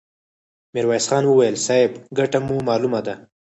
ميرويس 0.73 1.05
خان 1.09 1.23
وويل: 1.27 1.55
صيب! 1.67 1.91
ګټه 2.17 2.39
مو 2.47 2.55
مالومه 2.67 2.99
ده! 3.07 3.15